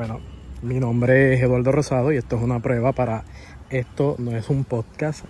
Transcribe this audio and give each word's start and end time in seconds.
Bueno, 0.00 0.18
mi 0.62 0.80
nombre 0.80 1.34
es 1.34 1.42
Eduardo 1.42 1.72
Rosado 1.72 2.10
y 2.10 2.16
esto 2.16 2.36
es 2.36 2.42
una 2.42 2.60
prueba 2.60 2.92
para 2.92 3.22
esto 3.68 4.16
no 4.16 4.34
es 4.34 4.48
un 4.48 4.64
podcast. 4.64 5.26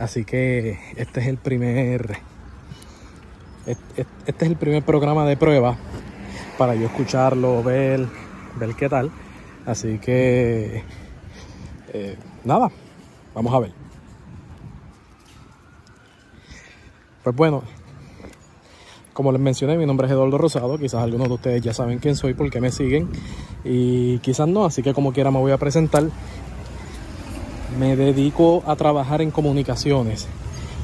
Así 0.00 0.24
que 0.24 0.80
este 0.96 1.20
es 1.20 1.28
el 1.28 1.36
primer 1.36 2.18
este 3.64 4.04
es 4.26 4.50
el 4.50 4.56
primer 4.56 4.82
programa 4.82 5.24
de 5.26 5.36
prueba 5.36 5.76
para 6.58 6.74
yo 6.74 6.86
escucharlo, 6.86 7.62
ver, 7.62 8.08
ver 8.58 8.74
qué 8.74 8.88
tal. 8.88 9.12
Así 9.64 10.00
que 10.00 10.82
eh, 11.92 12.18
nada, 12.42 12.72
vamos 13.32 13.54
a 13.54 13.60
ver. 13.60 13.72
Pues 17.22 17.36
bueno, 17.36 17.62
como 19.14 19.32
les 19.32 19.40
mencioné, 19.40 19.78
mi 19.78 19.86
nombre 19.86 20.06
es 20.06 20.12
Eduardo 20.12 20.36
Rosado. 20.36 20.76
Quizás 20.76 21.02
algunos 21.02 21.28
de 21.28 21.34
ustedes 21.34 21.62
ya 21.62 21.72
saben 21.72 22.00
quién 22.00 22.16
soy 22.16 22.34
porque 22.34 22.60
me 22.60 22.70
siguen. 22.70 23.08
Y 23.64 24.18
quizás 24.18 24.48
no, 24.48 24.66
así 24.66 24.82
que 24.82 24.92
como 24.92 25.12
quiera 25.12 25.30
me 25.30 25.38
voy 25.38 25.52
a 25.52 25.56
presentar. 25.56 26.04
Me 27.78 27.96
dedico 27.96 28.62
a 28.66 28.76
trabajar 28.76 29.22
en 29.22 29.30
comunicaciones. 29.30 30.26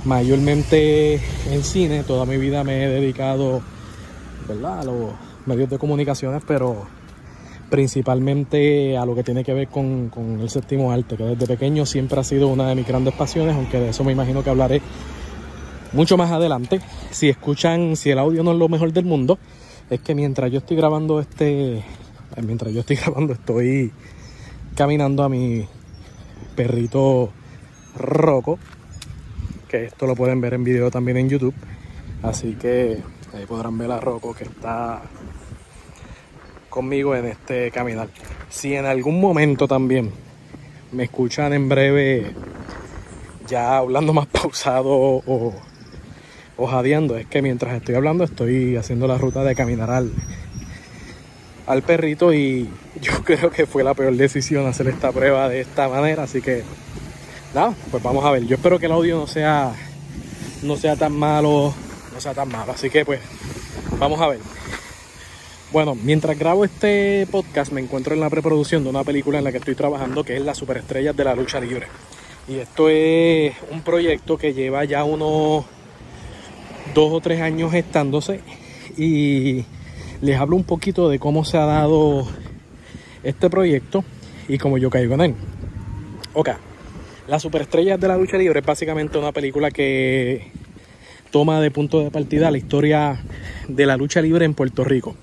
Mayormente 0.05 1.15
en 1.51 1.63
cine. 1.63 2.05
Toda 2.05 2.25
mi 2.25 2.39
vida 2.39 2.65
me 2.65 2.85
he 2.85 2.89
dedicado 2.89 3.61
¿verdad? 4.49 4.81
a 4.81 4.85
los 4.85 4.97
medios 5.45 5.69
de 5.69 5.79
comunicaciones, 5.79 6.43
pero 6.47 6.87
principalmente 7.69 8.97
a 8.97 9.05
lo 9.07 9.15
que 9.15 9.23
tiene 9.23 9.45
que 9.45 9.55
ver 9.55 9.69
con, 9.69 10.09
con 10.09 10.41
el 10.41 10.51
séptimo 10.51 10.91
arte, 10.93 11.17
que 11.17 11.25
desde 11.25 11.47
pequeño 11.47 11.87
siempre 11.87 12.19
ha 12.19 12.25
sido 12.25 12.49
una 12.49 12.69
de 12.69 12.75
mis 12.75 12.87
grandes 12.87 13.15
pasiones, 13.15 13.55
aunque 13.55 13.79
de 13.79 13.91
eso 13.91 14.03
me 14.03 14.13
imagino 14.13 14.43
que 14.43 14.51
hablaré 14.51 14.83
mucho 15.93 16.17
más 16.17 16.31
adelante. 16.31 16.81
Si 17.11 17.29
escuchan, 17.29 17.97
si 17.97 18.11
el 18.11 18.19
audio 18.19 18.43
no 18.43 18.53
es 18.53 18.59
lo 18.59 18.69
mejor 18.69 18.93
del 18.93 19.05
mundo, 19.05 19.39
es 19.89 20.01
que 20.01 20.15
mientras 20.15 20.51
yo 20.51 20.59
estoy 20.59 20.77
grabando 20.77 21.21
este, 21.21 21.79
eh, 21.79 21.85
mientras 22.43 22.73
yo 22.73 22.81
estoy 22.81 22.97
grabando, 23.05 23.33
estoy 23.33 23.93
caminando 24.75 25.23
a 25.23 25.29
mi 25.29 25.67
perrito 26.55 27.31
Roco, 27.97 28.59
que 29.69 29.85
esto 29.85 30.07
lo 30.07 30.15
pueden 30.15 30.41
ver 30.41 30.55
en 30.55 30.65
video 30.65 30.91
también 30.91 31.17
en 31.17 31.29
YouTube. 31.29 31.55
Así 32.23 32.55
que 32.55 33.03
ahí 33.35 33.47
podrán 33.47 33.79
ver 33.79 33.91
a 33.91 34.01
Roco 34.01 34.35
que 34.35 34.45
está 34.45 35.03
conmigo 36.69 37.17
en 37.17 37.27
este 37.27 37.71
caminar. 37.71 38.09
Si 38.49 38.75
en 38.75 38.87
algún 38.87 39.21
momento 39.21 39.67
también 39.67 40.11
me 40.93 41.05
escuchan 41.05 41.53
en 41.53 41.69
breve 41.69 42.33
ya 43.49 43.79
hablando 43.79 44.13
más 44.13 44.27
pausado 44.33 44.89
o 44.89 45.70
o 46.61 46.67
jadeando, 46.67 47.17
es 47.17 47.27
que 47.27 47.41
mientras 47.41 47.75
estoy 47.75 47.95
hablando 47.95 48.23
estoy 48.23 48.77
haciendo 48.77 49.07
la 49.07 49.17
ruta 49.17 49.43
de 49.43 49.55
caminar 49.55 49.91
al, 49.91 50.13
al 51.67 51.83
perrito 51.83 52.35
y 52.35 52.69
yo 53.01 53.13
creo 53.25 53.51
que 53.51 53.65
fue 53.65 53.83
la 53.83 53.95
peor 53.95 54.15
decisión 54.15 54.67
hacer 54.67 54.89
esta 54.89 55.11
prueba 55.11 55.49
de 55.49 55.63
esta 55.63 55.89
manera, 55.89 56.25
así 56.25 56.43
que 56.43 56.63
nada, 57.55 57.75
pues 57.91 58.03
vamos 58.03 58.25
a 58.27 58.31
ver. 58.31 58.47
Yo 58.47 58.57
espero 58.57 58.79
que 58.79 58.87
el 58.87 58.93
audio 58.93 59.17
no 59.17 59.27
sea 59.27 59.73
no 60.63 60.77
sea 60.77 60.97
tan 60.97 61.13
malo, 61.13 61.73
no 62.13 62.21
sea 62.21 62.35
tan 62.35 62.49
malo, 62.51 62.73
así 62.73 62.91
que 62.91 63.07
pues 63.07 63.21
vamos 63.99 64.21
a 64.21 64.29
ver. 64.29 64.41
Bueno, 65.73 65.95
mientras 65.95 66.39
grabo 66.39 66.67
este 66.67 67.27
podcast 67.31 67.73
me 67.73 67.81
encuentro 67.81 68.13
en 68.13 68.21
la 68.21 68.29
preproducción 68.29 68.85
de 68.85 68.91
una 68.91 69.03
película 69.03 69.39
en 69.39 69.45
la 69.45 69.53
que 69.53 69.59
estoy 69.59 69.77
trabajando 69.77 70.25
que 70.25 70.37
es 70.37 70.43
Las 70.43 70.59
Superestrellas 70.59 71.17
de 71.17 71.25
la 71.25 71.35
Lucha 71.35 71.59
Libre. 71.59 71.87
Y 72.49 72.57
esto 72.57 72.91
es 72.91 73.55
un 73.71 73.81
proyecto 73.81 74.37
que 74.37 74.53
lleva 74.53 74.85
ya 74.85 75.05
unos 75.05 75.65
dos 76.95 77.13
o 77.13 77.21
tres 77.21 77.41
años 77.41 77.73
gestándose 77.73 78.41
y 78.97 79.65
les 80.21 80.39
hablo 80.39 80.57
un 80.57 80.65
poquito 80.65 81.09
de 81.09 81.19
cómo 81.19 81.45
se 81.45 81.57
ha 81.57 81.65
dado 81.65 82.27
este 83.23 83.51
proyecto 83.51 84.05
y 84.49 84.59
cómo 84.59 84.79
yo 84.79 84.91
caigo 84.91 85.15
en 85.15 85.21
él. 85.21 85.35
Ok, 86.33 86.51
Las 87.29 87.43
Superestrellas 87.43 88.01
de 88.01 88.09
la 88.09 88.17
Lucha 88.17 88.37
Libre 88.37 88.61
es 88.61 88.67
básicamente 88.67 89.19
una 89.19 89.33
película 89.33 89.71
que 89.71 90.51
toma 91.31 91.61
de 91.61 91.71
punto 91.71 92.01
de 92.01 92.11
partida 92.11 92.51
la 92.51 92.59
historia 92.59 93.21
de 93.69 93.87
la 93.87 93.97
lucha 93.97 94.21
libre 94.21 94.45
en 94.45 94.55
Puerto 94.55 94.85
Rico. 94.85 95.15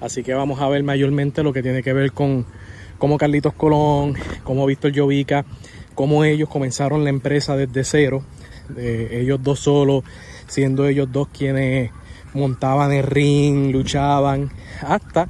Así 0.00 0.22
que 0.22 0.34
vamos 0.34 0.60
a 0.60 0.68
ver 0.68 0.82
mayormente 0.82 1.42
lo 1.42 1.52
que 1.52 1.62
tiene 1.62 1.82
que 1.82 1.92
ver 1.92 2.12
con 2.12 2.44
cómo 2.98 3.16
Carlitos 3.16 3.54
Colón, 3.54 4.14
cómo 4.42 4.66
Víctor 4.66 4.92
Llovica, 4.92 5.46
cómo 5.94 6.24
ellos 6.24 6.48
comenzaron 6.48 7.04
la 7.04 7.10
empresa 7.10 7.56
desde 7.56 7.84
cero, 7.84 8.22
ellos 8.76 9.42
dos 9.42 9.60
solos, 9.60 10.04
siendo 10.46 10.86
ellos 10.86 11.10
dos 11.10 11.28
quienes 11.28 11.90
montaban 12.34 12.92
el 12.92 13.04
ring, 13.04 13.72
luchaban, 13.72 14.50
hasta 14.82 15.28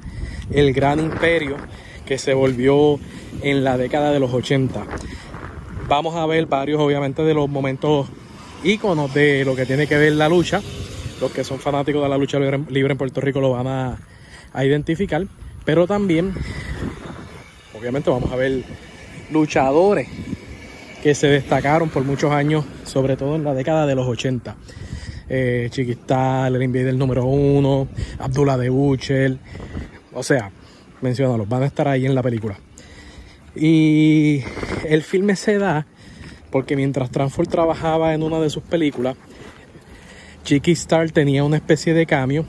el 0.51 0.73
gran 0.73 0.99
imperio 1.01 1.57
que 2.05 2.19
se 2.19 2.35
volvió 2.35 2.99
en 3.43 3.65
la 3.65 3.77
década 3.77 4.11
de 4.11 4.21
los 4.21 4.33
80. 4.33 4.85
Vamos 5.89 6.17
a 6.17 6.27
ver 6.27 6.47
varios, 6.47 6.81
obviamente, 6.81 7.23
de 7.23 7.35
los 7.35 7.49
momentos 7.49 8.09
íconos 8.63 9.13
de 9.15 9.45
lo 9.45 9.55
que 9.55 9.67
tiene 9.67 9.87
que 9.87 9.97
ver 9.97 10.13
la 10.15 10.29
lucha. 10.29 10.63
Los 11.21 11.31
que 11.31 11.45
son 11.45 11.59
fanáticos 11.59 12.03
de 12.03 12.09
la 12.09 12.19
lucha 12.19 12.39
libre 12.39 12.93
en 12.93 12.99
Puerto 12.99 13.21
Rico 13.21 13.41
lo 13.41 13.51
van 13.51 13.67
a, 13.67 13.99
a 14.53 14.65
identificar. 14.65 15.27
Pero 15.65 15.87
también, 15.87 16.35
obviamente, 17.79 18.11
vamos 18.11 18.31
a 18.33 18.37
ver 18.37 18.65
luchadores 19.31 20.09
que 21.03 21.15
se 21.15 21.29
destacaron 21.29 21.91
por 21.91 22.05
muchos 22.05 22.33
años, 22.33 22.65
sobre 22.85 23.17
todo 23.17 23.37
en 23.37 23.45
la 23.45 23.55
década 23.55 23.87
de 23.87 23.95
los 23.95 24.07
80 24.07 24.57
eh, 25.29 25.69
Chiquistal, 25.71 26.55
el 26.55 26.63
Invader 26.63 26.95
número 26.95 27.25
uno, 27.25 27.89
Abdullah 28.19 28.57
de 28.57 28.69
Buchel, 28.69 29.39
o 30.13 30.23
sea, 30.23 30.51
mencionalos, 31.01 31.49
van 31.49 31.63
a 31.63 31.67
estar 31.67 31.89
ahí 31.89 32.07
en 32.07 32.15
la 32.15 32.23
película. 32.23 32.59
Y 33.57 34.43
el 34.89 35.03
filme 35.03 35.37
se 35.37 35.59
da 35.59 35.87
porque 36.51 36.77
mientras 36.77 37.11
Transform 37.11 37.49
trabajaba 37.49 38.15
en 38.15 38.23
una 38.23 38.39
de 38.41 38.51
sus 38.51 38.63
películas, 38.63 39.17
Chiqui 40.45 40.73
Star 40.73 41.11
tenía 41.11 41.43
una 41.43 41.57
especie 41.57 41.95
de 41.95 42.07
cambio 42.07 42.45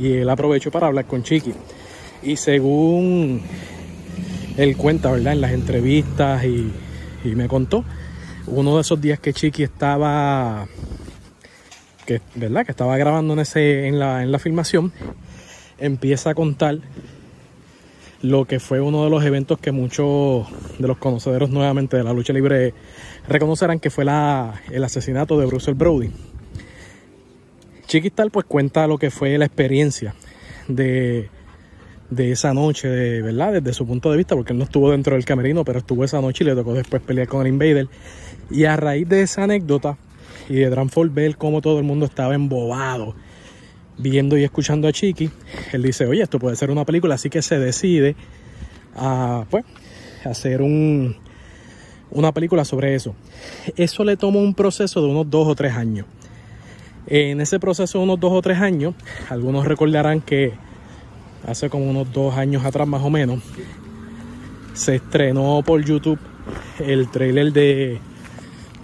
y 0.00 0.12
él 0.12 0.28
aprovechó 0.28 0.70
para 0.70 0.86
hablar 0.86 1.06
con 1.06 1.22
Chiqui. 1.22 1.54
Y 2.22 2.36
según 2.36 3.42
él 4.56 4.76
cuenta, 4.76 5.10
¿verdad? 5.10 5.32
En 5.32 5.40
las 5.40 5.52
entrevistas 5.52 6.44
y, 6.44 6.70
y 7.24 7.34
me 7.34 7.48
contó, 7.48 7.84
uno 8.46 8.76
de 8.76 8.82
esos 8.82 9.00
días 9.00 9.18
que 9.18 9.32
Chiqui 9.32 9.62
estaba 9.62 10.68
que, 12.08 12.22
¿verdad? 12.36 12.64
que 12.64 12.72
estaba 12.72 12.96
grabando 12.96 13.34
en, 13.34 13.40
ese, 13.40 13.86
en, 13.86 13.98
la, 13.98 14.22
en 14.22 14.32
la 14.32 14.38
filmación, 14.38 14.92
empieza 15.76 16.30
a 16.30 16.34
contar 16.34 16.78
lo 18.22 18.46
que 18.46 18.60
fue 18.60 18.80
uno 18.80 19.04
de 19.04 19.10
los 19.10 19.22
eventos 19.26 19.58
que 19.58 19.72
muchos 19.72 20.46
de 20.78 20.88
los 20.88 20.96
conocedores 20.96 21.50
nuevamente 21.50 21.98
de 21.98 22.04
la 22.04 22.14
lucha 22.14 22.32
libre 22.32 22.72
reconocerán 23.28 23.78
que 23.78 23.90
fue 23.90 24.06
la, 24.06 24.58
el 24.72 24.82
asesinato 24.84 25.38
de 25.38 25.44
Bruce 25.44 25.70
Brody. 25.74 26.10
Chiquistal 27.86 28.30
pues 28.30 28.46
cuenta 28.46 28.86
lo 28.86 28.96
que 28.96 29.10
fue 29.10 29.36
la 29.36 29.44
experiencia 29.44 30.14
de, 30.66 31.28
de 32.08 32.32
esa 32.32 32.54
noche, 32.54 32.88
de, 32.88 33.20
¿verdad? 33.20 33.52
Desde 33.52 33.74
su 33.74 33.86
punto 33.86 34.10
de 34.10 34.16
vista, 34.16 34.34
porque 34.34 34.54
él 34.54 34.58
no 34.58 34.64
estuvo 34.64 34.90
dentro 34.92 35.14
del 35.14 35.26
camerino, 35.26 35.62
pero 35.62 35.80
estuvo 35.80 36.04
esa 36.04 36.22
noche 36.22 36.42
y 36.42 36.46
le 36.46 36.54
tocó 36.54 36.72
después 36.72 37.02
pelear 37.02 37.28
con 37.28 37.42
el 37.42 37.52
Invader. 37.52 37.88
Y 38.50 38.64
a 38.64 38.76
raíz 38.76 39.06
de 39.06 39.20
esa 39.20 39.44
anécdota, 39.44 39.98
y 40.48 40.54
de 40.54 40.70
Dranford 40.70 41.10
ver 41.10 41.36
cómo 41.36 41.60
todo 41.60 41.78
el 41.78 41.84
mundo 41.84 42.06
estaba 42.06 42.34
embobado 42.34 43.14
viendo 43.98 44.38
y 44.38 44.44
escuchando 44.44 44.88
a 44.88 44.92
Chiqui. 44.92 45.30
Él 45.72 45.82
dice, 45.82 46.06
oye, 46.06 46.22
esto 46.22 46.38
puede 46.38 46.56
ser 46.56 46.70
una 46.70 46.84
película, 46.84 47.16
así 47.16 47.28
que 47.30 47.42
se 47.42 47.58
decide 47.58 48.16
a 48.96 49.44
pues, 49.50 49.64
hacer 50.24 50.62
un, 50.62 51.16
una 52.10 52.32
película 52.32 52.64
sobre 52.64 52.94
eso. 52.94 53.14
Eso 53.76 54.04
le 54.04 54.16
tomó 54.16 54.40
un 54.40 54.54
proceso 54.54 55.02
de 55.02 55.08
unos 55.08 55.28
dos 55.28 55.48
o 55.48 55.54
tres 55.54 55.74
años. 55.74 56.06
En 57.06 57.40
ese 57.40 57.58
proceso 57.58 57.98
de 57.98 58.04
unos 58.04 58.20
dos 58.20 58.32
o 58.32 58.42
tres 58.42 58.58
años, 58.58 58.94
algunos 59.30 59.66
recordarán 59.66 60.20
que 60.20 60.52
hace 61.46 61.70
como 61.70 61.88
unos 61.88 62.12
dos 62.12 62.34
años 62.36 62.64
atrás 62.64 62.86
más 62.86 63.02
o 63.02 63.10
menos, 63.10 63.42
se 64.74 64.96
estrenó 64.96 65.62
por 65.64 65.84
YouTube 65.84 66.18
el 66.78 67.10
trailer 67.10 67.52
de 67.52 67.98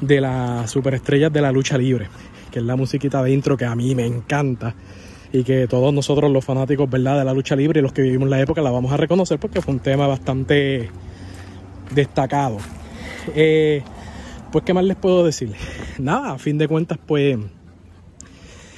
de 0.00 0.20
las 0.20 0.70
superestrellas 0.70 1.32
de 1.32 1.40
la 1.40 1.52
lucha 1.52 1.78
libre, 1.78 2.08
que 2.50 2.58
es 2.58 2.64
la 2.64 2.76
musiquita 2.76 3.22
de 3.22 3.32
intro 3.32 3.56
que 3.56 3.64
a 3.64 3.74
mí 3.74 3.94
me 3.94 4.06
encanta 4.06 4.74
y 5.32 5.42
que 5.42 5.66
todos 5.66 5.92
nosotros 5.92 6.30
los 6.30 6.44
fanáticos 6.44 6.88
¿verdad? 6.88 7.18
de 7.18 7.24
la 7.24 7.34
lucha 7.34 7.56
libre 7.56 7.80
y 7.80 7.82
los 7.82 7.92
que 7.92 8.02
vivimos 8.02 8.28
la 8.28 8.40
época 8.40 8.62
la 8.62 8.70
vamos 8.70 8.92
a 8.92 8.96
reconocer 8.96 9.38
porque 9.38 9.60
fue 9.60 9.74
un 9.74 9.80
tema 9.80 10.06
bastante 10.06 10.90
destacado. 11.92 12.58
Eh, 13.34 13.82
pues, 14.52 14.64
¿qué 14.64 14.72
más 14.72 14.84
les 14.84 14.96
puedo 14.96 15.24
decir? 15.24 15.52
Nada, 15.98 16.34
a 16.34 16.38
fin 16.38 16.58
de 16.58 16.68
cuentas, 16.68 16.98
pues 17.04 17.38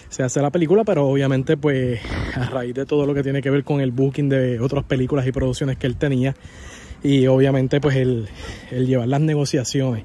se 0.08 0.22
hace 0.22 0.40
la 0.40 0.50
película, 0.50 0.84
pero 0.84 1.06
obviamente, 1.06 1.58
pues 1.58 2.00
a 2.34 2.46
raíz 2.46 2.74
de 2.74 2.86
todo 2.86 3.04
lo 3.04 3.12
que 3.12 3.22
tiene 3.22 3.42
que 3.42 3.50
ver 3.50 3.64
con 3.64 3.82
el 3.82 3.90
booking 3.90 4.30
de 4.30 4.58
otras 4.60 4.84
películas 4.84 5.26
y 5.26 5.32
producciones 5.32 5.76
que 5.76 5.86
él 5.86 5.96
tenía, 5.96 6.34
y 7.02 7.26
obviamente, 7.26 7.82
pues 7.82 7.96
el, 7.96 8.28
el 8.70 8.86
llevar 8.86 9.08
las 9.08 9.20
negociaciones 9.20 10.04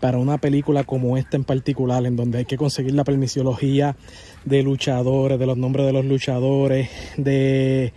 para 0.00 0.18
una 0.18 0.38
película 0.38 0.84
como 0.84 1.16
esta 1.16 1.36
en 1.36 1.44
particular, 1.44 2.04
en 2.06 2.16
donde 2.16 2.38
hay 2.38 2.44
que 2.44 2.56
conseguir 2.56 2.94
la 2.94 3.04
permisiología 3.04 3.96
de 4.44 4.62
luchadores, 4.62 5.38
de 5.38 5.46
los 5.46 5.56
nombres 5.56 5.86
de 5.86 5.92
los 5.92 6.04
luchadores, 6.04 6.88
de 7.16 7.92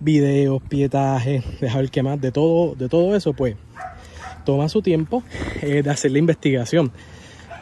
videos, 0.00 0.62
pietajes, 0.62 1.44
dejar 1.60 1.90
qué 1.90 2.02
más, 2.02 2.20
de 2.20 2.32
todo, 2.32 2.74
de 2.74 2.88
todo 2.88 3.16
eso, 3.16 3.32
pues 3.32 3.56
toma 4.44 4.68
su 4.68 4.82
tiempo 4.82 5.22
eh, 5.62 5.82
de 5.82 5.90
hacer 5.90 6.12
la 6.12 6.18
investigación. 6.18 6.92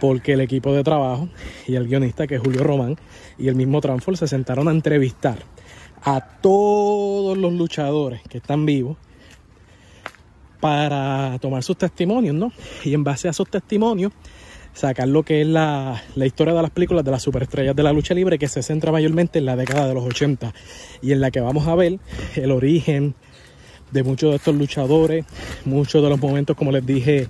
Porque 0.00 0.35
el 0.35 0.43
equipo 0.43 0.75
de 0.75 0.85
trabajo 0.85 1.29
y 1.67 1.75
el 1.75 1.88
guionista, 1.88 2.27
que 2.27 2.35
es 2.35 2.41
Julio 2.43 2.62
Román, 2.62 2.97
y 3.38 3.49
el 3.49 3.55
mismo 3.55 3.81
Transfor 3.81 4.17
se 4.17 4.29
sentaron 4.29 4.69
a 4.69 4.71
entrevistar 4.71 5.38
a 6.03 6.21
todos 6.21 7.37
los 7.38 7.53
luchadores 7.53 8.21
que 8.29 8.38
están 8.38 8.67
vivos 8.67 8.99
para 10.61 11.38
tomar 11.41 11.62
sus 11.62 11.76
testimonios, 11.76 12.35
¿no? 12.35 12.53
Y 12.85 12.94
en 12.94 13.05
base 13.05 13.29
a 13.29 13.31
esos 13.31 13.49
testimonios, 13.49 14.12
sacar 14.76 15.08
lo 15.08 15.23
que 15.23 15.41
es 15.41 15.47
la, 15.47 16.03
historia 16.17 16.55
de 16.55 16.62
las 16.62 16.70
películas 16.70 17.05
de 17.05 17.11
las 17.11 17.23
superestrellas 17.23 17.75
de 17.75 17.82
la 17.82 17.93
lucha 17.93 18.14
libre, 18.14 18.38
que 18.38 18.49
se 18.49 18.62
centra 18.62 18.93
mayormente 18.93 19.38
en 19.38 19.47
la 19.47 19.56
década 19.56 19.88
de 19.88 19.94
los 19.94 20.05
80 20.05 20.53
y 21.03 21.12
en 21.12 21.20
la 21.20 21.31
que 21.31 21.41
vamos 21.41 21.67
a 21.67 21.75
ver 21.75 21.99
el 22.35 22.50
origen 22.50 23.14
de 23.91 24.03
muchos 24.03 24.31
de 24.31 24.37
estos 24.37 24.55
luchadores, 24.55 25.25
muchos 25.64 26.03
de 26.03 26.11
los 26.11 26.20
momentos, 26.20 26.56
como 26.56 26.73
les 26.73 26.85
dije, 26.85 27.29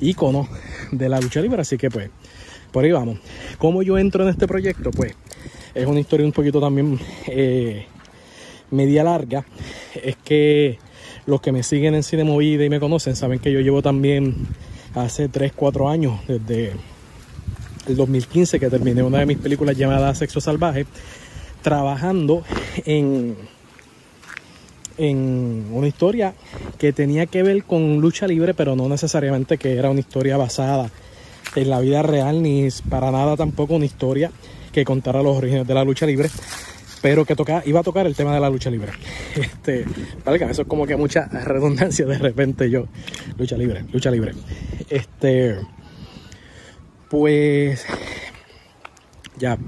íconos 0.00 0.48
de 0.92 1.08
la 1.08 1.20
lucha 1.20 1.40
libre. 1.40 1.60
Así 1.60 1.76
que, 1.76 1.90
pues, 1.90 2.10
por 2.70 2.84
ahí 2.84 2.92
vamos. 2.92 3.18
¿Cómo 3.58 3.82
yo 3.82 3.98
entro 3.98 4.22
en 4.22 4.30
este 4.30 4.46
proyecto? 4.46 4.90
Pues, 4.90 5.14
es 5.74 5.86
una 5.86 6.00
historia 6.00 6.24
un 6.24 6.32
poquito 6.32 6.60
también 6.60 6.98
eh, 7.26 7.86
media 8.70 9.02
larga. 9.02 9.44
Es 9.94 10.16
que 10.16 10.78
los 11.26 11.40
que 11.40 11.52
me 11.52 11.62
siguen 11.62 11.94
en 11.94 12.02
Cine 12.02 12.24
Movida 12.24 12.64
y 12.64 12.70
me 12.70 12.80
conocen 12.80 13.16
saben 13.16 13.38
que 13.38 13.52
yo 13.52 13.60
llevo 13.60 13.82
también 13.82 14.34
hace 14.94 15.28
3, 15.28 15.52
4 15.54 15.88
años, 15.88 16.20
desde 16.26 16.72
el 17.86 17.96
2015 17.96 18.58
que 18.58 18.70
terminé 18.70 19.02
una 19.02 19.18
de 19.18 19.26
mis 19.26 19.38
películas 19.38 19.76
llamada 19.76 20.14
Sexo 20.14 20.40
Salvaje, 20.40 20.86
trabajando 21.62 22.44
en, 22.84 23.36
en 24.98 25.66
una 25.72 25.88
historia 25.88 26.34
que 26.78 26.92
tenía 26.92 27.26
que 27.26 27.42
ver 27.42 27.64
con 27.64 28.00
lucha 28.00 28.26
libre, 28.26 28.54
pero 28.54 28.76
no 28.76 28.88
necesariamente 28.88 29.58
que 29.58 29.74
era 29.74 29.90
una 29.90 30.00
historia 30.00 30.36
basada 30.36 30.90
en 31.54 31.70
la 31.70 31.80
vida 31.80 32.02
real, 32.02 32.42
ni 32.42 32.68
para 32.88 33.10
nada 33.10 33.36
tampoco 33.36 33.74
una 33.74 33.84
historia 33.84 34.30
que 34.72 34.84
contara 34.84 35.22
los 35.22 35.36
orígenes 35.36 35.66
de 35.66 35.74
la 35.74 35.84
lucha 35.84 36.06
libre, 36.06 36.30
pero 37.02 37.24
que 37.24 37.36
toca, 37.36 37.62
iba 37.66 37.80
a 37.80 37.82
tocar 37.82 38.06
el 38.06 38.14
tema 38.14 38.34
de 38.34 38.40
la 38.40 38.50
lucha 38.50 38.70
libre. 38.70 38.92
Este, 39.36 39.84
valga, 40.24 40.50
eso 40.50 40.62
es 40.62 40.68
como 40.68 40.86
que 40.86 40.96
mucha 40.96 41.26
redundancia 41.26 42.06
de 42.06 42.18
repente 42.18 42.70
yo. 42.70 42.86
Lucha 43.38 43.56
libre, 43.56 43.84
lucha 43.92 44.10
libre. 44.10 44.32
Este, 44.88 45.56
pues 47.10 47.84
ya 49.36 49.58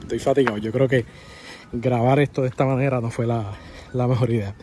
estoy 0.00 0.18
fatigado. 0.18 0.58
Yo 0.58 0.72
creo 0.72 0.88
que 0.88 1.04
grabar 1.72 2.18
esto 2.20 2.42
de 2.42 2.48
esta 2.48 2.64
manera 2.64 3.00
no 3.00 3.10
fue 3.10 3.26
la, 3.26 3.56
mejor 3.92 4.30
idea. 4.30 4.54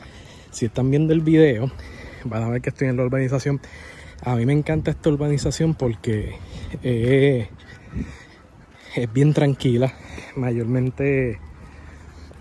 Si 0.52 0.66
están 0.66 0.90
viendo 0.90 1.14
el 1.14 1.22
video, 1.22 1.72
van 2.24 2.44
a 2.44 2.50
ver 2.50 2.62
que 2.62 2.70
estoy 2.70 2.88
en 2.88 2.98
la 2.98 3.04
urbanización. 3.04 3.62
A 4.24 4.36
mí 4.36 4.46
me 4.46 4.54
encanta 4.54 4.90
esta 4.90 5.10
urbanización 5.10 5.76
porque 5.76 6.36
es 6.82 7.48
bien 9.14 9.34
tranquila. 9.34 9.94
Mayormente 10.36 11.40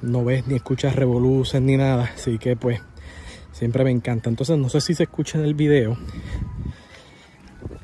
no 0.03 0.25
ves 0.25 0.47
ni 0.47 0.57
escuchas 0.57 0.97
revoluciones 0.97 1.67
ni 1.67 1.77
nada, 1.77 2.11
así 2.15 2.39
que 2.39 2.57
pues 2.57 2.81
siempre 3.53 3.85
me 3.85 3.91
encanta. 3.91 4.29
Entonces 4.29 4.59
no 4.59 4.69
sé 4.69 4.81
si 4.81 4.95
se 4.95 5.05
escucha 5.05 5.39
en 5.39 5.45
el 5.45 5.55
video 5.55 5.97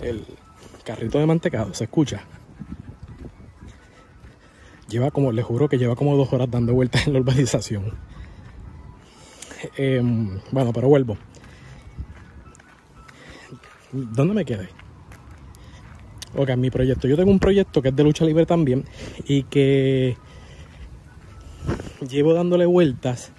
el 0.01 0.25
carrito 0.85 1.19
de 1.19 1.27
mantecado, 1.27 1.73
se 1.75 1.85
escucha. 1.85 2.25
Lleva 4.89 5.11
como, 5.11 5.33
les 5.33 5.45
juro 5.45 5.69
que 5.69 5.79
lleva 5.79 5.97
como 5.97 6.17
dos 6.17 6.33
horas 6.33 6.51
dando 6.51 6.75
vueltas 6.75 7.07
en 7.07 7.15
la 7.15 7.21
urbanización. 7.21 7.95
Em, 9.77 10.41
bueno, 10.51 10.73
pero 10.73 10.89
vuelvo. 10.89 11.17
¿Dónde 13.93 14.35
me 14.35 14.45
quedé? 14.45 14.69
Ok, 16.35 16.51
mi 16.57 16.71
proyecto. 16.71 17.07
Yo 17.09 17.17
tengo 17.17 17.31
un 17.31 17.39
proyecto 17.39 17.83
que 17.83 17.91
es 17.91 17.97
de 17.97 18.05
lucha 18.05 18.25
libre 18.25 18.47
también 18.47 18.85
y 19.25 19.45
que 19.45 20.17
llevo 22.09 22.35
dándole 22.35 22.67
vueltas 22.67 23.33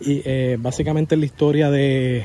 y 0.00 0.22
eh, 0.24 0.56
básicamente 0.58 1.14
es 1.14 1.18
la 1.18 1.26
historia 1.26 1.70
de 1.70 2.24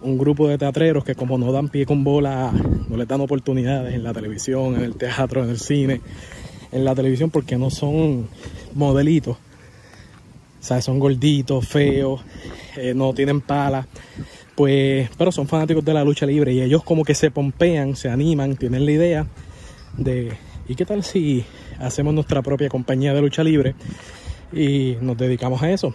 un 0.00 0.18
grupo 0.18 0.48
de 0.48 0.58
teatreros 0.58 1.04
que 1.04 1.14
como 1.14 1.38
no 1.38 1.50
dan 1.52 1.68
pie 1.68 1.86
con 1.86 2.04
bola, 2.04 2.52
no 2.88 2.96
les 2.96 3.08
dan 3.08 3.20
oportunidades 3.20 3.94
en 3.94 4.02
la 4.04 4.12
televisión, 4.12 4.76
en 4.76 4.82
el 4.82 4.94
teatro, 4.94 5.42
en 5.42 5.50
el 5.50 5.58
cine, 5.58 6.00
en 6.72 6.84
la 6.84 6.94
televisión 6.94 7.30
porque 7.30 7.56
no 7.56 7.70
son 7.70 8.28
modelitos, 8.74 9.36
o 9.36 10.62
sea, 10.62 10.80
son 10.82 10.98
gorditos, 10.98 11.66
feos, 11.66 12.20
eh, 12.76 12.94
no 12.94 13.12
tienen 13.12 13.40
palas, 13.40 13.86
pues, 14.54 15.08
pero 15.16 15.32
son 15.32 15.46
fanáticos 15.48 15.84
de 15.84 15.94
la 15.94 16.04
lucha 16.04 16.26
libre 16.26 16.52
y 16.52 16.60
ellos 16.60 16.82
como 16.84 17.04
que 17.04 17.14
se 17.14 17.30
pompean, 17.30 17.96
se 17.96 18.08
animan, 18.08 18.56
tienen 18.56 18.84
la 18.84 18.92
idea 18.92 19.26
de, 19.96 20.32
¿y 20.68 20.74
qué 20.74 20.84
tal 20.84 21.02
si 21.02 21.44
hacemos 21.78 22.14
nuestra 22.14 22.42
propia 22.42 22.68
compañía 22.68 23.14
de 23.14 23.20
lucha 23.20 23.42
libre? 23.42 23.74
Y 24.52 24.96
nos 25.00 25.16
dedicamos 25.16 25.62
a 25.62 25.70
eso, 25.70 25.94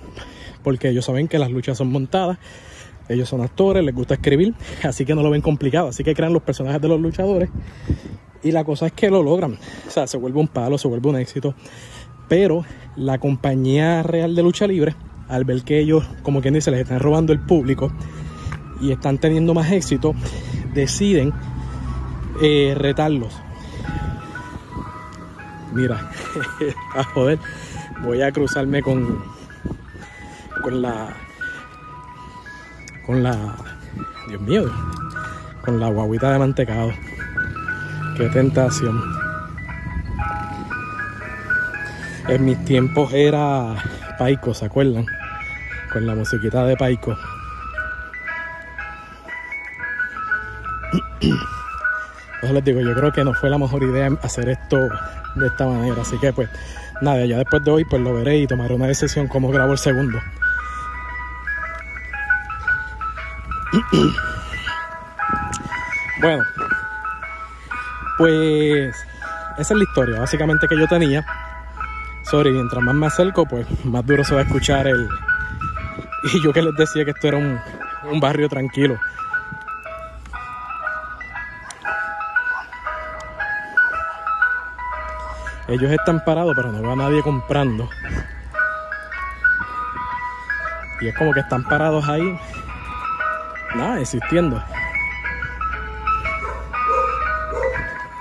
porque 0.63 0.89
ellos 0.89 1.05
saben 1.05 1.27
que 1.27 1.39
las 1.39 1.51
luchas 1.51 1.77
son 1.77 1.91
montadas, 1.91 2.37
ellos 3.09 3.27
son 3.27 3.41
actores, 3.41 3.83
les 3.83 3.93
gusta 3.93 4.15
escribir, 4.15 4.53
así 4.83 5.05
que 5.05 5.15
no 5.15 5.23
lo 5.23 5.29
ven 5.29 5.41
complicado, 5.41 5.89
así 5.89 6.03
que 6.03 6.13
crean 6.13 6.33
los 6.33 6.43
personajes 6.43 6.81
de 6.81 6.87
los 6.87 6.99
luchadores 6.99 7.49
y 8.43 8.51
la 8.51 8.63
cosa 8.63 8.87
es 8.87 8.91
que 8.93 9.09
lo 9.09 9.23
logran, 9.23 9.57
o 9.87 9.91
sea, 9.91 10.07
se 10.07 10.17
vuelve 10.17 10.39
un 10.39 10.47
palo, 10.47 10.77
se 10.77 10.87
vuelve 10.87 11.09
un 11.09 11.17
éxito, 11.17 11.55
pero 12.27 12.65
la 12.95 13.17
compañía 13.19 14.03
real 14.03 14.35
de 14.35 14.43
lucha 14.43 14.67
libre, 14.67 14.95
al 15.27 15.45
ver 15.45 15.63
que 15.63 15.79
ellos, 15.79 16.03
como 16.23 16.41
quien 16.41 16.53
dice, 16.53 16.71
les 16.71 16.81
están 16.81 16.99
robando 16.99 17.33
el 17.33 17.39
público 17.39 17.91
y 18.81 18.91
están 18.91 19.17
teniendo 19.17 19.53
más 19.53 19.71
éxito, 19.71 20.13
deciden 20.73 21.33
eh, 22.41 22.73
retarlos. 22.77 23.33
Mira, 25.73 26.11
a 26.95 27.03
joder 27.03 27.39
voy 28.03 28.21
a 28.21 28.31
cruzarme 28.31 28.81
con 28.81 29.23
con 30.61 30.81
la 30.81 31.07
con 33.05 33.23
la 33.23 33.55
Dios 34.27 34.41
mío 34.41 34.63
con 35.63 35.79
la 35.79 35.87
guaguita 35.87 36.31
de 36.31 36.39
mantecado. 36.39 36.91
Qué 38.17 38.27
tentación. 38.29 39.01
En 42.27 42.45
mis 42.45 42.63
tiempos 42.65 43.13
era 43.13 43.75
Paico 44.17 44.53
¿se 44.53 44.65
acuerdan? 44.65 45.05
con 45.91 46.05
la 46.05 46.15
musiquita 46.15 46.65
de 46.65 46.75
Paico. 46.75 47.15
Entonces 52.35 52.51
les 52.51 52.63
digo 52.65 52.81
yo 52.81 52.93
creo 52.93 53.11
que 53.13 53.23
no 53.23 53.33
fue 53.33 53.49
la 53.49 53.57
mejor 53.57 53.83
idea 53.83 54.09
hacer 54.21 54.49
esto 54.49 54.77
de 55.35 55.47
esta 55.47 55.65
manera. 55.65 56.01
Así 56.01 56.17
que 56.19 56.33
pues 56.33 56.49
nada, 57.03 57.25
ya 57.25 57.37
después 57.37 57.63
de 57.63 57.71
hoy 57.71 57.85
pues 57.85 58.01
lo 58.01 58.13
veré 58.13 58.37
y 58.37 58.47
tomaré 58.47 58.73
una 58.73 58.87
decisión 58.87 59.27
cómo 59.27 59.49
grabo 59.49 59.73
el 59.73 59.77
segundo. 59.77 60.19
bueno, 66.21 66.43
pues 68.17 68.95
esa 69.57 69.73
es 69.73 69.77
la 69.77 69.83
historia 69.83 70.19
básicamente 70.19 70.67
que 70.67 70.77
yo 70.79 70.87
tenía. 70.87 71.25
Sorry, 72.23 72.51
mientras 72.51 72.81
más 72.83 72.95
me 72.95 73.07
acerco, 73.07 73.45
pues 73.45 73.67
más 73.85 74.05
duro 74.05 74.23
se 74.23 74.33
va 74.33 74.41
a 74.41 74.43
escuchar 74.43 74.87
el... 74.87 75.07
Y 76.33 76.41
yo 76.41 76.53
que 76.53 76.61
les 76.61 76.73
decía 76.75 77.03
que 77.03 77.11
esto 77.11 77.27
era 77.27 77.37
un, 77.37 77.59
un 78.09 78.19
barrio 78.19 78.47
tranquilo. 78.47 78.97
Ellos 85.67 85.91
están 85.91 86.23
parados, 86.25 86.53
pero 86.55 86.71
no 86.71 86.81
veo 86.81 86.91
a 86.91 86.95
nadie 86.95 87.21
comprando. 87.21 87.89
Y 91.01 91.07
es 91.07 91.17
como 91.17 91.33
que 91.33 91.39
están 91.41 91.63
parados 91.63 92.07
ahí, 92.07 92.39
nada, 93.75 93.99
existiendo. 93.99 94.63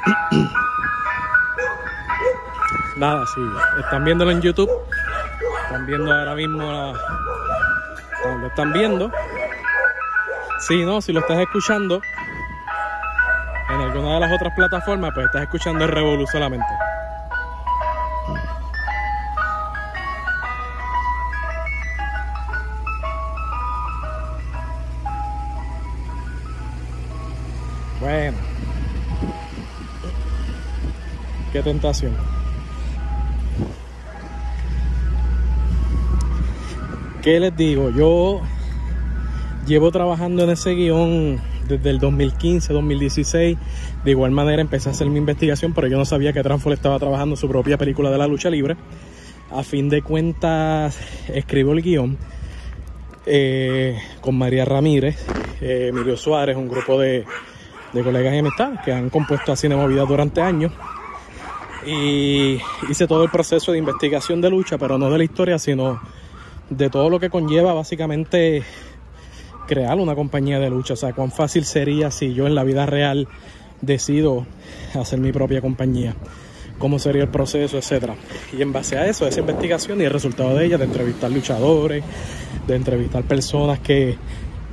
nada, 2.97 3.25
sí, 3.27 3.41
están 3.81 4.05
viéndolo 4.05 4.31
en 4.31 4.41
YouTube. 4.41 4.71
Están 5.65 5.87
viendo 5.87 6.13
ahora 6.13 6.35
mismo 6.35 6.93
lo 8.43 8.47
están 8.47 8.73
viendo. 8.73 9.11
Si 10.59 10.85
no, 10.85 11.01
si 11.01 11.13
lo 11.13 11.21
estás 11.21 11.39
escuchando 11.39 12.01
en 13.71 13.81
alguna 13.81 14.15
de 14.15 14.21
las 14.21 14.33
otras 14.33 14.55
plataformas, 14.55 15.13
pues 15.15 15.27
estás 15.27 15.43
escuchando 15.43 15.85
el 15.85 15.91
Revolu 15.91 16.27
solamente. 16.27 16.92
Qué 31.53 31.63
tentación. 31.63 32.13
¿Qué 37.23 37.39
les 37.39 37.55
digo? 37.57 37.91
Yo 37.91 38.41
llevo 39.67 39.93
trabajando 39.93 40.45
en 40.45 40.51
ese 40.51 40.75
guion 40.75 41.41
desde 41.69 41.91
el 41.91 41.99
2015, 41.99 42.73
2016. 42.73 43.59
De 44.03 44.11
igual 44.11 44.31
manera 44.31 44.63
empecé 44.63 44.89
a 44.89 44.93
hacer 44.93 45.09
mi 45.09 45.19
investigación, 45.19 45.75
pero 45.75 45.89
yo 45.89 45.99
no 45.99 46.07
sabía 46.07 46.33
que 46.33 46.43
Transform 46.43 46.73
estaba 46.73 46.99
trabajando 46.99 47.37
su 47.37 47.49
propia 47.49 47.77
película 47.77 48.11
de 48.11 48.19
la 48.19 48.27
lucha 48.27 48.49
libre. 48.49 48.77
A 49.51 49.63
fin 49.63 49.91
de 49.91 50.01
cuentas, 50.01 50.99
escribo 51.29 51.73
el 51.73 51.83
guion 51.83 52.17
eh, 53.27 54.01
con 54.23 54.39
María 54.39 54.65
Ramírez, 54.65 55.17
eh, 55.61 55.89
Emilio 55.91 56.17
Suárez, 56.17 56.57
un 56.57 56.69
grupo 56.69 56.99
de, 56.99 57.27
de 57.93 58.03
colegas 58.03 58.35
y 58.35 58.39
amistades 58.39 58.81
que 58.83 58.93
han 58.93 59.11
compuesto 59.11 59.53
a 59.53 59.57
Cine 59.57 59.77
Movida 59.77 60.07
durante 60.07 60.41
años. 60.41 60.73
Y 61.87 62.61
hice 62.89 63.07
todo 63.07 63.25
el 63.25 63.31
proceso 63.31 63.73
de 63.73 63.79
investigación 63.79 64.41
de 64.41 64.51
lucha, 64.51 64.79
pero 64.79 64.99
no 64.99 65.11
de 65.11 65.19
la 65.19 65.25
historia, 65.25 65.59
sino 65.59 66.01
de 66.71 66.91
todo 66.91 67.11
lo 67.11 67.19
que 67.19 67.29
conlleva 67.29 67.73
básicamente 67.73 68.63
crear 69.67 69.99
una 69.99 70.15
compañía 70.15 70.59
de 70.59 70.71
lucha. 70.71 70.95
O 70.95 70.97
sea, 70.97 71.13
cuán 71.13 71.33
fácil 71.33 71.65
sería 71.65 72.11
si 72.11 72.35
yo 72.35 72.47
en 72.47 72.55
la 72.55 72.65
vida 72.65 72.87
real 72.87 73.29
decido 73.81 74.47
hacer 74.95 75.19
mi 75.19 75.33
propia 75.33 75.61
compañía. 75.61 76.15
Cómo 76.79 76.99
sería 76.99 77.23
el 77.23 77.29
proceso, 77.29 77.77
etcétera. 77.77 78.15
Y 78.57 78.63
en 78.63 78.73
base 78.73 78.97
a 78.97 79.07
eso, 79.07 79.27
esa 79.27 79.41
investigación 79.41 80.01
y 80.01 80.05
el 80.05 80.11
resultado 80.11 80.55
de 80.57 80.67
ella, 80.67 80.79
de 80.79 80.85
entrevistar 80.85 81.31
luchadores, 81.31 82.03
de 82.67 82.75
entrevistar 82.75 83.23
personas 83.25 83.79
que 83.81 84.17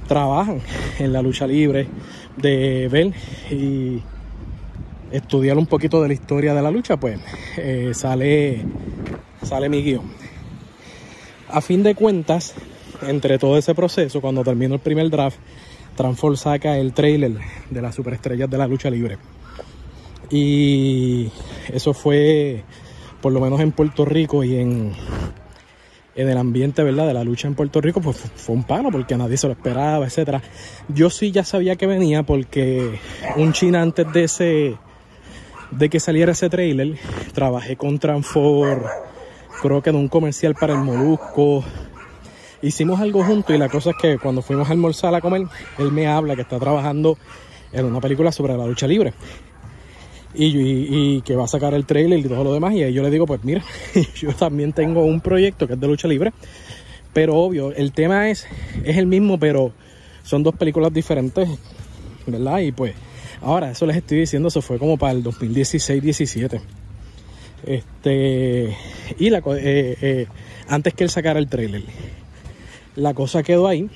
trabajan 0.08 0.62
en 0.98 1.14
la 1.14 1.22
lucha 1.22 1.46
libre, 1.46 1.88
de 2.38 2.88
ver 2.90 3.14
y 3.52 4.02
estudiar 5.12 5.58
un 5.58 5.66
poquito 5.66 6.02
de 6.02 6.08
la 6.10 6.14
historia 6.14 6.54
de 6.54 6.62
la 6.62 6.72
lucha, 6.72 6.98
pues 6.98 7.20
eh, 7.58 7.92
sale, 7.94 8.64
sale 9.44 9.70
mi 9.70 9.82
guion. 9.82 10.12
A 11.50 11.62
fin 11.62 11.82
de 11.84 11.96
cuentas, 11.96 12.54
entre 13.02 13.40
todo 13.40 13.58
ese 13.58 13.74
proceso, 13.74 14.22
cuando 14.22 14.44
termino 14.44 14.76
el 14.76 14.82
primer 14.82 15.10
draft, 15.10 15.38
Transform 15.96 16.38
saca 16.38 16.78
el 16.78 16.94
trailer 16.94 17.34
de 17.70 17.82
las 17.82 17.96
superestrellas 17.96 18.50
de 18.50 18.58
la 18.58 18.68
lucha 18.68 18.90
libre. 18.90 19.18
Y 20.30 21.30
eso 21.74 21.94
fue, 21.94 22.64
por 23.22 23.34
lo 23.34 23.42
menos 23.42 23.60
en 23.60 23.72
Puerto 23.72 24.06
Rico 24.06 24.44
y 24.44 24.56
en, 24.56 24.94
en 26.16 26.30
el 26.30 26.38
ambiente 26.38 26.84
¿verdad? 26.84 27.08
de 27.08 27.14
la 27.14 27.24
lucha 27.24 27.48
en 27.48 27.56
Puerto 27.56 27.82
Rico, 27.82 28.00
pues 28.00 28.18
fue 28.18 28.56
un 28.56 28.64
palo 28.64 28.92
porque 28.92 29.18
nadie 29.18 29.38
se 29.38 29.48
lo 29.48 29.54
esperaba, 29.54 30.06
etcétera. 30.06 30.42
Yo 30.88 31.10
sí 31.10 31.32
ya 31.32 31.44
sabía 31.44 31.76
que 31.76 31.88
venía 31.88 32.24
porque 32.24 33.00
un 33.36 33.52
china 33.52 33.82
antes 33.82 34.12
de 34.14 34.24
ese 34.24 34.78
de 35.72 35.90
que 35.90 36.00
saliera 36.00 36.32
ese 36.32 36.50
trailer, 36.50 36.98
trabajé 37.34 37.76
con 37.76 38.00
Transfor, 38.00 38.86
creo 39.62 39.82
que 39.82 39.90
en 39.90 39.96
un 39.96 40.08
comercial 40.08 40.56
para 40.56 40.74
el 40.74 40.80
Molusco, 40.80 41.64
hicimos 42.62 43.00
algo 43.00 43.24
juntos 43.24 43.56
y 43.56 43.60
la 43.60 43.70
cosa 43.70 43.92
es 43.92 43.96
que 44.02 44.18
cuando 44.18 44.42
fuimos 44.42 44.68
a 44.70 44.72
almorzar 44.72 45.14
a 45.14 45.22
comer, 45.22 45.44
él 45.78 45.92
me 45.92 46.08
habla 46.08 46.36
que 46.36 46.42
está 46.42 46.60
trabajando 46.60 47.18
en 47.72 47.86
una 47.86 48.02
película 48.02 48.32
sobre 48.32 48.58
la 48.58 48.66
lucha 48.66 48.88
libre. 48.88 49.14
Y, 50.32 51.22
que 51.22 51.36
va 51.36 51.46
a 51.46 51.48
sacar 51.48 51.74
el 51.74 51.86
trailer 51.86 52.20
y 52.20 52.24
todo 52.24 52.44
lo 52.44 52.54
demás. 52.54 52.74
Y 52.74 52.94
yo 52.94 53.02
le 53.02 53.10
digo, 53.10 53.26
pues 53.26 53.44
mira, 53.44 53.64
yo 54.16 54.32
también 54.34 54.74
tengo 54.74 55.04
un 55.04 55.22
proyecto 55.22 55.68
que 55.68 55.74
es 55.74 55.80
de 55.80 55.88
lucha 55.88 56.08
libre. 56.08 56.34
Pero 57.14 57.36
obvio, 57.36 57.72
el 57.72 57.92
tema 57.92 58.30
es, 58.30 58.46
es 58.84 58.98
el 58.98 59.08
mismo, 59.08 59.40
pero 59.40 59.72
son 60.24 60.44
dos 60.44 60.56
películas 60.56 60.94
diferentes, 60.94 61.50
¿verdad? 62.28 62.60
Y 62.60 62.72
pues, 62.72 62.94
ahora, 63.42 63.72
eso 63.72 63.86
les 63.86 63.98
estoy 63.98 64.20
diciendo, 64.20 64.48
eso 64.48 64.62
fue 64.62 64.78
como 64.78 64.98
para 64.98 65.14
el 65.14 65.24
2016-17. 65.24 66.62
Este, 67.66 68.76
y 69.18 69.28
eh, 69.28 69.42
eh, 70.02 70.28
antes 70.68 70.94
que 70.94 71.04
él 71.04 71.10
sacara 71.10 71.40
el 71.40 71.50
trailer 71.50 71.84
la 72.96 73.14
cosa 73.14 73.44
quedó 73.44 73.68
ahí. 73.68 73.90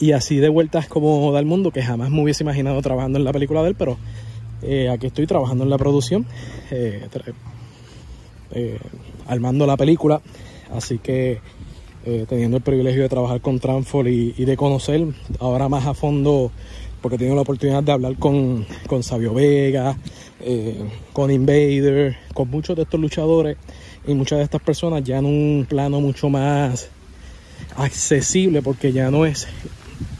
Y 0.00 0.12
así 0.12 0.38
de 0.38 0.48
vueltas 0.48 0.88
como 0.88 1.30
da 1.32 1.38
el 1.38 1.46
mundo, 1.46 1.70
que 1.70 1.82
jamás 1.82 2.10
me 2.10 2.22
hubiese 2.22 2.42
imaginado 2.42 2.82
trabajando 2.82 3.18
en 3.18 3.24
la 3.24 3.32
película 3.32 3.62
de 3.62 3.70
él, 3.70 3.74
pero 3.76 3.96
eh, 4.62 4.88
aquí 4.88 5.06
estoy 5.06 5.26
trabajando 5.26 5.62
en 5.62 5.70
la 5.70 5.78
producción, 5.78 6.26
armando 9.26 9.66
la 9.66 9.76
película. 9.76 10.20
Así 10.72 10.98
que 10.98 11.40
teniendo 12.28 12.56
el 12.56 12.62
privilegio 12.62 13.02
de 13.02 13.08
trabajar 13.08 13.40
con 13.40 13.60
Transfor 13.60 14.08
y, 14.08 14.32
de 14.32 14.56
conocer 14.56 15.06
ahora 15.38 15.68
más 15.68 15.86
a 15.86 15.94
fondo, 15.94 16.50
porque 17.04 17.16
he 17.16 17.18
tenido 17.18 17.36
la 17.36 17.42
oportunidad 17.42 17.82
de 17.82 17.92
hablar 17.92 18.16
con, 18.16 18.64
con 18.86 19.02
Sabio 19.02 19.34
Vega, 19.34 19.94
con 21.12 21.30
Invader, 21.30 22.16
con 22.32 22.48
muchos 22.48 22.74
de 22.76 22.84
estos 22.84 22.98
luchadores 22.98 23.58
y 24.06 24.14
muchas 24.14 24.38
de 24.38 24.44
estas 24.44 24.62
personas 24.62 25.04
ya 25.04 25.18
en 25.18 25.26
un 25.26 25.66
plano 25.68 26.00
mucho 26.00 26.30
más 26.30 26.88
accesible 27.76 28.62
porque 28.62 28.90
ya 28.90 29.10
no 29.10 29.26
es 29.26 29.46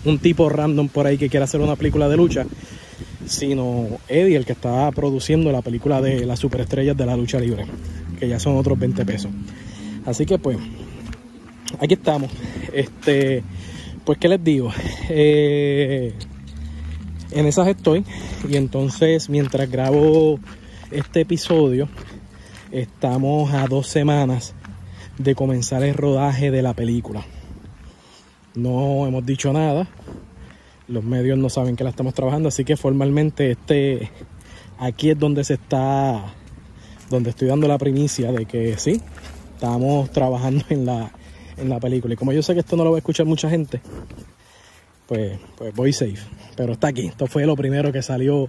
un 0.04 0.18
tipo 0.18 0.50
random 0.50 0.88
por 0.88 1.06
ahí 1.06 1.16
que 1.16 1.30
quiere 1.30 1.44
hacer 1.44 1.62
una 1.62 1.74
película 1.74 2.06
de 2.06 2.18
lucha, 2.18 2.44
sino 3.24 3.86
Eddie 4.06 4.36
el 4.36 4.44
que 4.44 4.52
está 4.52 4.92
produciendo 4.92 5.50
la 5.52 5.62
película 5.62 6.02
de 6.02 6.26
las 6.26 6.38
superestrellas 6.38 6.98
de 6.98 7.06
la 7.06 7.16
lucha 7.16 7.40
libre, 7.40 7.64
que 8.20 8.28
ya 8.28 8.38
son 8.38 8.58
otros 8.58 8.78
20 8.78 9.06
pesos. 9.06 9.30
Así 10.04 10.26
que 10.26 10.38
pues, 10.38 10.58
aquí 11.80 11.94
estamos. 11.94 12.30
Este, 12.74 13.42
pues 14.04 14.18
qué 14.18 14.28
les 14.28 14.44
digo, 14.44 14.70
eh, 15.08 16.12
en 17.30 17.46
esas 17.46 17.68
estoy 17.68 18.04
y 18.48 18.56
entonces 18.56 19.28
mientras 19.28 19.70
grabo 19.70 20.38
este 20.90 21.22
episodio, 21.22 21.88
estamos 22.70 23.52
a 23.52 23.66
dos 23.66 23.86
semanas 23.86 24.54
de 25.18 25.34
comenzar 25.34 25.82
el 25.82 25.94
rodaje 25.94 26.50
de 26.50 26.62
la 26.62 26.74
película. 26.74 27.24
No 28.54 29.06
hemos 29.06 29.24
dicho 29.26 29.52
nada. 29.52 29.88
Los 30.86 31.02
medios 31.02 31.38
no 31.38 31.48
saben 31.48 31.76
que 31.76 31.84
la 31.84 31.90
estamos 31.90 32.14
trabajando, 32.14 32.48
así 32.48 32.64
que 32.64 32.76
formalmente 32.76 33.50
este 33.50 34.10
aquí 34.78 35.10
es 35.10 35.18
donde 35.18 35.44
se 35.44 35.54
está 35.54 36.34
donde 37.10 37.30
estoy 37.30 37.48
dando 37.48 37.68
la 37.68 37.78
primicia 37.78 38.32
de 38.32 38.44
que 38.44 38.76
sí, 38.78 39.00
estamos 39.54 40.10
trabajando 40.10 40.64
en 40.68 40.86
la 40.86 41.10
en 41.56 41.68
la 41.68 41.80
película. 41.80 42.14
Y 42.14 42.16
como 42.16 42.32
yo 42.32 42.42
sé 42.42 42.54
que 42.54 42.60
esto 42.60 42.76
no 42.76 42.84
lo 42.84 42.90
va 42.90 42.96
a 42.96 42.98
escuchar 42.98 43.26
mucha 43.26 43.48
gente, 43.48 43.80
pues, 45.06 45.38
pues 45.56 45.74
voy 45.74 45.92
safe. 45.92 46.18
Pero 46.56 46.74
está 46.74 46.88
aquí. 46.88 47.06
Esto 47.06 47.26
fue 47.26 47.46
lo 47.46 47.56
primero 47.56 47.92
que 47.92 48.02
salió 48.02 48.48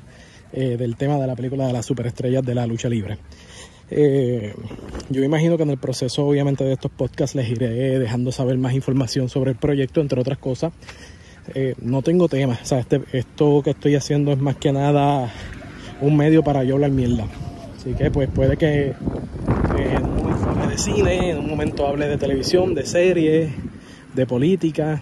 eh, 0.54 0.78
del 0.78 0.96
tema 0.96 1.18
de 1.18 1.28
la 1.28 1.36
película 1.36 1.68
de 1.68 1.74
las 1.74 1.86
superestrellas 1.86 2.44
de 2.44 2.56
la 2.56 2.66
lucha 2.68 2.90
libre. 2.90 3.18
Eh, 3.92 4.54
yo 5.10 5.24
imagino 5.24 5.58
que 5.58 5.64
en 5.64 5.70
el 5.70 5.78
proceso, 5.78 6.26
obviamente, 6.26 6.64
de 6.64 6.74
estos 6.74 6.92
podcasts 6.92 7.36
les 7.36 7.50
iré 7.50 8.00
dejando 8.00 8.32
saber 8.32 8.58
más 8.58 8.74
información 8.74 9.30
sobre 9.30 9.52
el 9.52 9.58
proyecto, 9.58 10.02
entre 10.02 10.20
otras 10.20 10.38
cosas. 10.38 10.74
Eh, 11.54 11.76
no 11.82 12.02
tengo 12.02 12.28
tema, 12.28 12.58
o 12.62 12.66
sea, 12.66 12.80
este, 12.80 13.02
esto 13.12 13.62
que 13.64 13.72
estoy 13.72 13.96
haciendo 13.96 14.32
es 14.32 14.40
más 14.40 14.56
que 14.56 14.72
nada 14.72 15.32
un 16.02 16.18
medio 16.18 16.44
para 16.44 16.64
yo 16.64 16.76
hablar 16.76 16.90
mierda. 16.92 17.28
Así 17.78 17.94
que, 17.94 18.10
pues, 18.10 18.30
puede 18.30 18.58
que 18.58 18.94
en 19.78 20.06
un 20.06 20.16
momento 20.16 20.50
hable 20.50 20.68
de 20.68 20.78
cine, 20.78 21.30
en 21.32 21.38
un 21.38 21.50
momento 21.50 21.88
hable 21.88 22.08
de 22.08 22.18
televisión, 22.18 22.74
de 22.74 22.86
series, 22.86 23.52
de 24.16 24.26
política, 24.26 25.02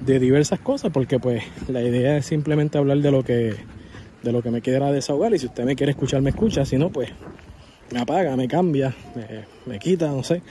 de 0.00 0.18
diversas 0.18 0.60
cosas, 0.60 0.90
porque, 0.92 1.18
pues, 1.18 1.42
la 1.68 1.82
idea 1.82 2.16
es 2.16 2.26
simplemente 2.26 2.78
hablar 2.78 2.98
de 2.98 3.10
lo 3.10 3.22
que 3.22 3.56
de 4.22 4.32
lo 4.32 4.42
que 4.42 4.50
me 4.50 4.60
quiera 4.60 4.92
desahogar 4.92 5.34
y 5.34 5.38
si 5.38 5.46
usted 5.46 5.64
me 5.64 5.76
quiere 5.76 5.92
escuchar 5.92 6.20
me 6.20 6.30
escucha, 6.30 6.64
si 6.64 6.76
no 6.76 6.90
pues 6.90 7.10
me 7.92 8.00
apaga, 8.00 8.36
me 8.36 8.46
cambia, 8.46 8.94
me, 9.66 9.78
quita, 9.80 10.08
no 10.08 10.22
sé, 10.22 10.42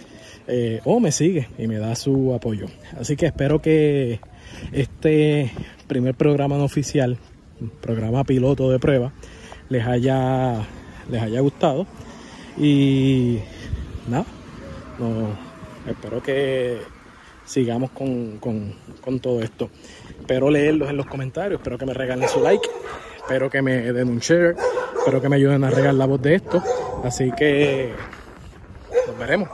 eh, 0.47 0.81
o 0.83 0.99
me 0.99 1.11
sigue 1.11 1.47
y 1.57 1.67
me 1.67 1.77
da 1.77 1.95
su 1.95 2.33
apoyo. 2.33 2.65
Así 2.99 3.15
que 3.15 3.27
espero 3.27 3.61
que 3.61 4.19
este 4.73 5.49
primer 5.87 6.15
programa 6.15 6.57
no 6.57 6.65
oficial, 6.65 7.17
programa 7.79 8.25
piloto 8.25 8.69
de 8.69 8.79
prueba, 8.79 9.13
les 9.69 9.85
haya, 9.85 10.67
les 11.09 11.21
haya 11.21 11.39
gustado. 11.39 11.87
Y 12.57 13.39
nada, 14.09 14.25
espero 15.87 16.21
que 16.21 16.79
sigamos 17.49 17.89
con, 17.91 18.37
con, 18.37 18.75
con 19.01 19.19
todo 19.19 19.41
esto. 19.41 19.69
Espero 20.19 20.49
leerlos 20.49 20.89
en 20.89 20.97
los 20.97 21.07
comentarios, 21.07 21.59
espero 21.59 21.77
que 21.77 21.85
me 21.85 21.93
regalen 21.93 22.29
su 22.29 22.39
like, 22.41 22.67
espero 23.17 23.49
que 23.49 23.61
me 23.61 23.91
den 23.91 24.07
un 24.07 24.19
share, 24.19 24.55
espero 24.97 25.19
que 25.19 25.29
me 25.29 25.37
ayuden 25.37 25.63
a 25.63 25.71
regar 25.71 25.95
la 25.95 26.05
voz 26.05 26.21
de 26.21 26.35
esto. 26.35 26.61
Así 27.03 27.31
que 27.31 27.91
nos 29.07 29.17
veremos. 29.17 29.49